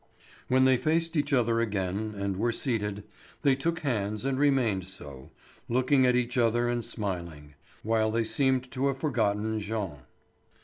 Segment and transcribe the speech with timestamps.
[0.47, 3.03] When they faced each other again, and were seated,
[3.43, 5.29] they took hands and remained so,
[5.69, 9.97] looking at each and smiling, while they seemed to have forgotten Jean.